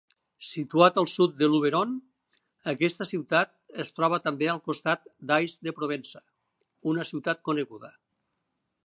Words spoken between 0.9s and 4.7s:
al sud de Luberon, aquesta ciutat es troba també al